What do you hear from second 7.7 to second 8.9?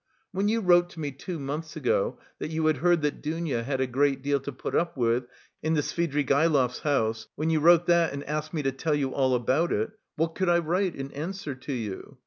that and asked me to